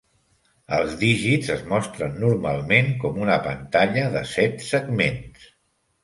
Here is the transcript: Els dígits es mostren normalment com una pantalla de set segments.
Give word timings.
Els 0.75 0.93
dígits 1.01 1.49
es 1.55 1.59
mostren 1.73 2.15
normalment 2.23 2.89
com 3.03 3.19
una 3.25 3.35
pantalla 3.49 4.07
de 4.15 4.23
set 4.31 4.65
segments. 4.69 5.45